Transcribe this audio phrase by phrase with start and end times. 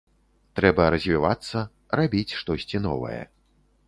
[0.59, 1.57] Трэба развівацца,
[1.99, 3.19] рабіць штосьці новае.